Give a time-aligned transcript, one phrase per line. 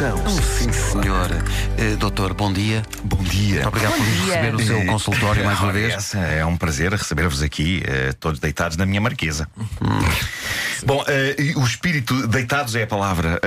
[0.00, 0.18] diversão.
[0.40, 1.30] Sim, senhor.
[1.76, 2.82] Eh, doutor, bom dia.
[3.04, 3.54] Bom dia.
[3.62, 4.34] Muito obrigado por nos dia.
[4.34, 5.92] receber no seu Eh, consultório mais uma vez.
[5.94, 9.46] essa é um prazer receber-vos aqui, eh, todos deitados na minha marquesa.
[10.86, 13.38] Bom, eh, e o espírito, deitados é a palavra.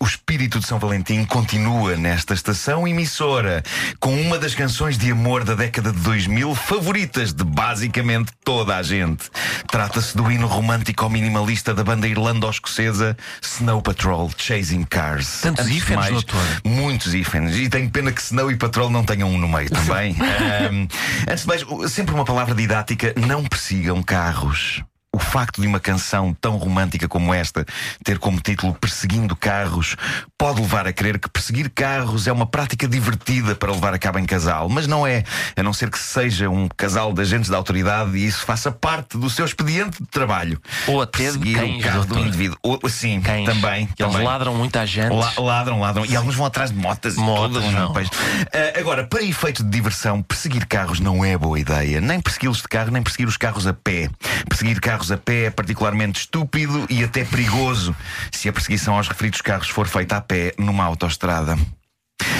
[0.00, 0.06] O
[0.50, 3.62] espírito de São Valentim continua nesta estação emissora
[4.00, 8.82] com uma das canções de amor da década de 2000 favoritas de basicamente toda a
[8.82, 9.30] gente.
[9.70, 15.42] Trata-se do hino romântico minimalista da banda irlando-escocesa Snow Patrol Chasing Cars.
[15.42, 16.40] Tantos Antes mais, doutor.
[16.64, 17.56] Muitos hífenes.
[17.56, 20.16] E tenho pena que Snow e Patrol não tenham um no meio também.
[20.18, 20.88] Ahm,
[21.28, 24.82] antes de mais, sempre uma palavra didática: não persigam carros.
[25.12, 27.66] O facto de uma canção tão romântica como esta
[28.04, 29.96] ter como título Perseguindo Carros
[30.38, 34.20] pode levar a crer que perseguir carros é uma prática divertida para levar a cabo
[34.20, 35.24] em casal, mas não é,
[35.56, 39.18] a não ser que seja um casal de agentes da autoridade e isso faça parte
[39.18, 40.60] do seu expediente de trabalho.
[40.86, 42.26] Ou até Perseguir cães, o carro do doutor.
[42.28, 42.58] indivíduo.
[42.62, 43.44] Ou, sim, Cães.
[43.46, 43.88] também.
[43.98, 44.22] Eles também.
[44.26, 45.12] ladram muita gente.
[45.12, 46.06] La- ladram, ladram.
[46.06, 47.16] E alguns vão atrás de motas.
[47.16, 47.92] e Motas, não.
[47.92, 48.08] pois.
[48.54, 52.00] Ah, agora, para efeito de diversão, perseguir carros não é boa ideia.
[52.00, 54.08] Nem persegui-los de carro, nem perseguir os carros a pé.
[54.48, 57.94] Perseguir carros a pé é particularmente estúpido e até perigoso
[58.32, 61.56] se a perseguição aos referidos carros for feita a pé numa autoestrada.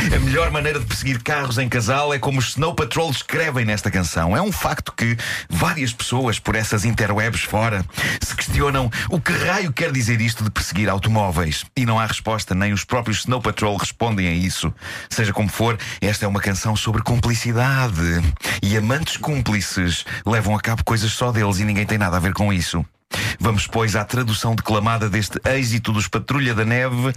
[0.00, 3.90] A melhor maneira de perseguir carros em casal é como os Snow Patrol escrevem nesta
[3.90, 4.34] canção.
[4.34, 5.14] É um facto que
[5.48, 7.84] várias pessoas por essas interwebs fora
[8.20, 11.66] se questionam o que raio quer dizer isto de perseguir automóveis.
[11.76, 14.72] E não há resposta, nem os próprios Snow Patrol respondem a isso.
[15.10, 18.00] Seja como for, esta é uma canção sobre cumplicidade.
[18.62, 22.32] E amantes cúmplices levam a cabo coisas só deles e ninguém tem nada a ver
[22.32, 22.84] com isso.
[23.38, 27.12] Vamos, pois, à tradução declamada deste êxito dos Patrulha da Neve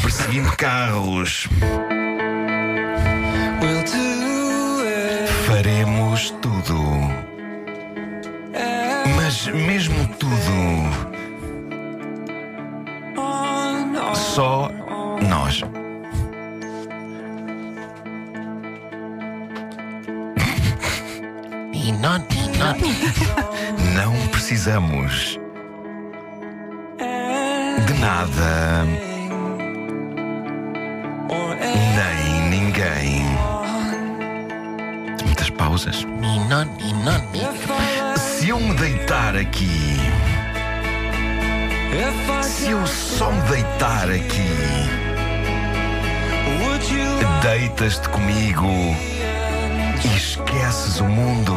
[0.00, 1.48] perseguindo carros.
[5.46, 6.76] Faremos tudo.
[9.16, 11.10] Mas mesmo tudo.
[14.14, 14.70] Só
[15.28, 15.62] nós.
[21.72, 22.76] E não, e não.
[23.94, 25.38] Não precisamos
[27.86, 29.09] de nada.
[37.34, 39.96] E Se eu me deitar aqui.
[42.42, 45.00] Se eu só me deitar aqui.
[47.42, 48.68] Deitas-te comigo
[50.04, 51.54] e esqueces o mundo.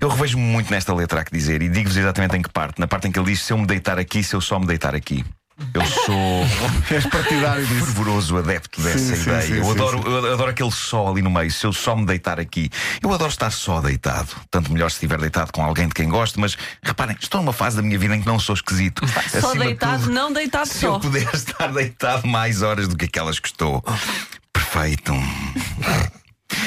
[0.00, 2.80] Eu revejo-me muito nesta letra a que dizer e digo-vos exatamente em que parte.
[2.80, 4.64] Na parte em que ele diz: Se eu me deitar aqui, se eu só me
[4.66, 5.22] deitar aqui.
[5.72, 6.44] Eu sou
[6.94, 7.86] És partidário disso.
[7.86, 9.42] fervoroso adepto dessa Sim, ideia.
[9.42, 10.08] sim, eu, sim, adoro, sim.
[10.08, 11.50] eu adoro aquele só ali no meio.
[11.50, 12.70] Se eu só me deitar aqui,
[13.02, 14.28] eu adoro estar só deitado.
[14.50, 17.76] Tanto melhor se estiver deitado com alguém de quem gosto, mas reparem, estou numa fase
[17.76, 19.02] da minha vida em que não sou esquisito.
[19.08, 20.86] Só Acima de deitado, tudo, não deitado se só.
[20.96, 23.82] eu puder estar deitado mais horas do que aquelas que estou.
[24.52, 25.12] Perfeito.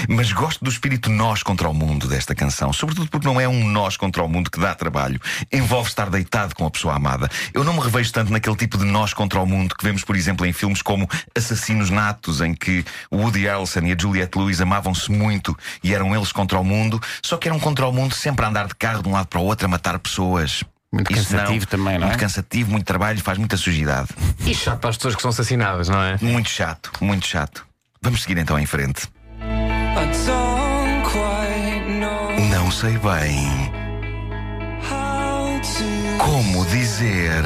[0.08, 3.68] Mas gosto do espírito nós contra o mundo desta canção, sobretudo porque não é um
[3.68, 5.20] nós contra o mundo que dá trabalho.
[5.52, 7.30] Envolve estar deitado com a pessoa amada.
[7.54, 10.16] Eu não me revejo tanto naquele tipo de nós contra o mundo que vemos, por
[10.16, 14.62] exemplo, em filmes como Assassinos Natos, em que o Woody Harrelson e a Juliette Lewis
[14.62, 18.46] amavam-se muito e eram eles contra o mundo, só que eram contra o mundo sempre
[18.46, 20.64] a andar de carro de um lado para o outro a matar pessoas.
[20.92, 22.10] Muito Isso cansativo também, não é?
[22.10, 24.10] Muito cansativo, muito trabalho, faz muita sujidade.
[24.46, 26.18] E chato para as pessoas que são assassinadas, não é?
[26.22, 27.66] Muito chato, muito chato.
[28.02, 29.08] Vamos seguir então em frente.
[32.52, 33.80] Não sei bem
[36.18, 37.44] como dizer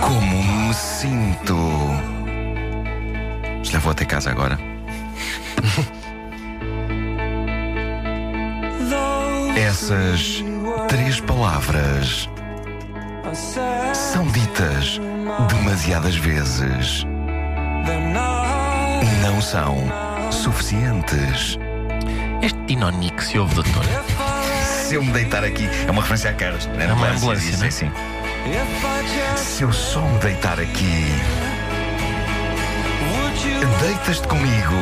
[0.00, 1.56] como me sinto.
[3.62, 4.58] Já vou até casa agora.
[9.56, 10.44] Essas
[10.88, 12.28] três palavras
[13.92, 15.00] são ditas
[15.48, 17.04] demasiadas vezes.
[19.22, 21.58] Não são suficientes.
[22.42, 23.84] Este tinoni que se ouve, doutor.
[24.86, 26.68] Se eu me deitar aqui, é uma referência a carros.
[26.78, 27.68] É uma ambulância, isso, não é?
[27.68, 27.90] é sim.
[29.36, 31.06] Se eu só me deitar aqui,
[33.80, 34.74] deitas-te comigo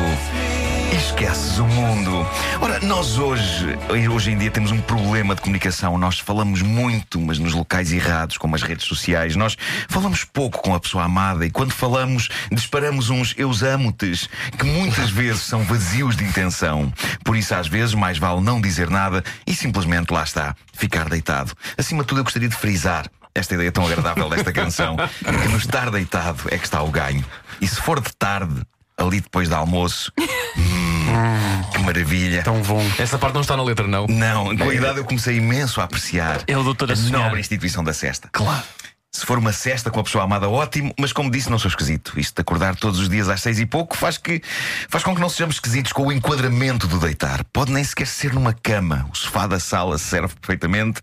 [0.93, 2.27] esqueces o mundo.
[2.61, 3.77] Ora, nós hoje,
[4.11, 5.97] hoje em dia, temos um problema de comunicação.
[5.97, 9.35] Nós falamos muito, mas nos locais errados, como as redes sociais.
[9.35, 9.57] Nós
[9.89, 15.09] falamos pouco com a pessoa amada e quando falamos, disparamos uns eus amo-tes que muitas
[15.11, 16.91] vezes são vazios de intenção.
[17.23, 21.53] Por isso, às vezes, mais vale não dizer nada e simplesmente lá está, ficar deitado.
[21.77, 25.57] Acima de tudo, eu gostaria de frisar esta ideia tão agradável desta canção, que no
[25.57, 27.23] estar deitado é que está o ganho.
[27.59, 28.61] E se for de tarde,
[28.97, 32.43] ali depois do almoço, hum, que maravilha.
[32.43, 32.83] Tão bom.
[32.97, 34.07] Essa parte não está na letra, não.
[34.07, 37.23] Não, com a idade eu comecei imenso a apreciar É o doutor a a sonhar.
[37.23, 38.29] nobre instituição da cesta.
[38.31, 38.63] Claro.
[39.11, 42.19] Se for uma cesta com a pessoa amada, ótimo, mas como disse, não sou esquisito.
[42.19, 44.41] Isto de acordar todos os dias às seis e pouco faz, que,
[44.89, 47.41] faz com que não sejamos esquisitos com o enquadramento do deitar.
[47.53, 49.07] Pode nem sequer ser numa cama.
[49.13, 50.99] O sofá da sala serve perfeitamente.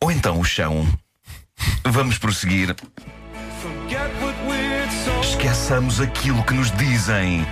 [0.00, 0.88] Ou então o chão.
[1.84, 2.74] Vamos prosseguir.
[5.22, 7.46] Esqueçamos aquilo que nos dizem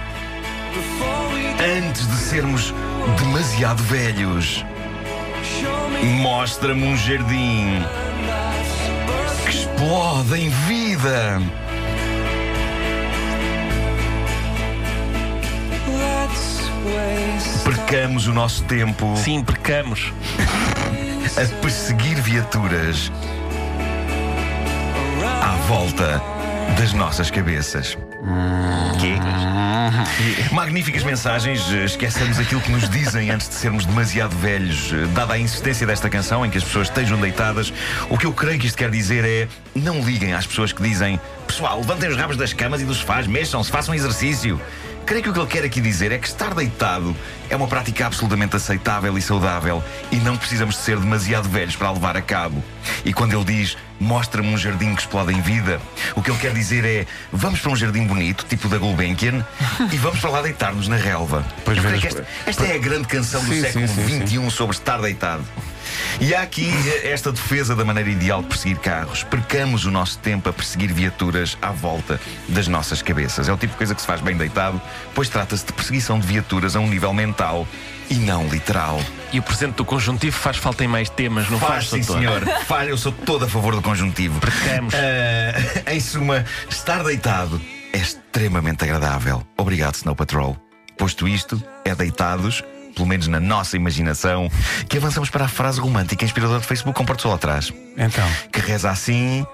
[1.61, 2.75] antes de sermos
[3.19, 4.65] demasiado velhos.
[6.21, 7.85] Mostra-me um jardim
[9.45, 11.41] que explode em vida.
[17.65, 20.13] Percamos o nosso tempo Sim, percamos.
[21.37, 23.11] a perseguir viaturas
[25.43, 26.40] à volta
[26.79, 27.97] das nossas cabeças.
[29.01, 29.15] Quê?
[30.53, 31.69] Magníficas mensagens.
[31.71, 34.93] Esqueçamos aquilo que nos dizem antes de sermos demasiado velhos.
[35.15, 37.73] Dada a insistência desta canção em que as pessoas estejam deitadas,
[38.09, 41.21] o que eu creio que isto quer dizer é: não liguem às pessoas que dizem
[41.47, 44.61] pessoal, levantem os rabos das camas e dos sofás, mexam-se, façam exercício.
[45.07, 47.17] Creio que o que ele quer aqui dizer é que estar deitado
[47.51, 51.89] é uma prática absolutamente aceitável e saudável e não precisamos de ser demasiado velhos para
[51.89, 52.63] a levar a cabo.
[53.05, 55.79] E quando ele diz mostra-me um jardim que explode em vida,
[56.17, 59.45] o que ele quer dizer é vamos para um jardim bonito, tipo da Gulbenkian,
[59.93, 61.45] e vamos para lá deitar-nos na relva.
[61.65, 64.51] Pois Eu que esta, esta é a grande canção do Sim, século sim, sim, XXI
[64.51, 65.45] sobre estar deitado.
[66.21, 69.25] E há aqui eh, esta defesa da maneira ideal de perseguir carros.
[69.25, 73.49] Percamos o nosso tempo a perseguir viaturas à volta das nossas cabeças.
[73.49, 74.81] É o tipo de coisa que se faz bem deitado,
[75.15, 77.40] pois trata-se de perseguição de viaturas a um nível mental
[78.11, 79.01] e não literal.
[79.33, 82.43] E o presente do conjuntivo faz falta em mais temas, não faz, Faz, sim, senhor.
[82.67, 84.41] Faz, eu sou todo a favor do conjuntivo.
[84.41, 84.93] Percamos.
[84.95, 87.61] Ah, em suma, estar deitado
[87.93, 89.43] é extremamente agradável.
[89.57, 90.57] Obrigado, Snow Patrol.
[90.99, 92.63] Posto isto, é deitados,
[92.95, 94.51] pelo menos na nossa imaginação,
[94.89, 97.73] que avançamos para a frase romântica inspiradora de Facebook com Porto Sol atrás.
[97.97, 98.29] Então.
[98.53, 99.47] Que reza assim: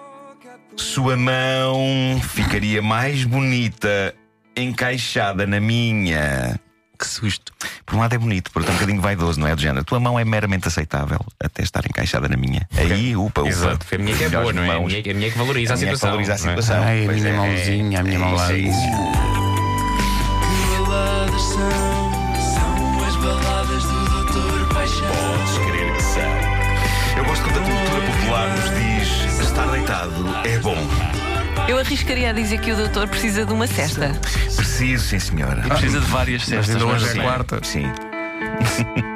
[0.76, 4.14] Sua mão ficaria mais bonita
[4.56, 6.58] encaixada na minha.
[6.98, 7.52] Que susto.
[7.84, 9.54] Por um lado é bonito, por outro é um bocadinho vaidoso, não é?
[9.54, 9.84] Do género.
[9.84, 12.66] Tua mão é meramente aceitável até estar encaixada na minha.
[12.76, 13.48] Aí, upa, upa.
[13.50, 13.86] Exato.
[13.94, 14.76] A minha é que é boa, não é?
[14.76, 16.08] A minha, a minha é que valoriza a, A é que situação.
[16.08, 16.38] valoriza a é?
[16.38, 16.82] situação.
[16.82, 17.32] Ai, a minha é.
[17.36, 18.50] mãozinha, a minha mão lá.
[18.52, 18.76] É é isso.
[20.86, 22.12] baladas são,
[22.54, 25.06] são as baladas do Doutor Paixão.
[25.08, 27.18] Podes crer que são.
[27.18, 30.76] Eu gosto quando a cultura popular nos diz estar deitado é bom.
[31.68, 34.12] Eu arriscaria a dizer que o doutor precisa de uma cesta.
[34.54, 35.62] Preciso, sim, senhora.
[35.64, 36.76] E precisa de várias cestas.
[36.76, 37.20] hoje mas é sim.
[37.20, 37.60] quarta.
[37.62, 37.86] Sim.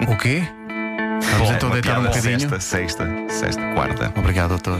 [0.09, 0.43] O quê?
[1.33, 2.41] Vamos Bom, então deitar um bocadinho.
[2.41, 4.13] Sexta, sexta, sexta, quarta.
[4.17, 4.79] Obrigado, doutor.